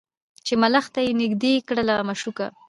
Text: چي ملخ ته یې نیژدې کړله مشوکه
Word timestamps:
چي 0.45 0.53
ملخ 0.61 0.85
ته 0.93 0.99
یې 1.05 1.11
نیژدې 1.19 1.53
کړله 1.67 1.93
مشوکه 2.09 2.47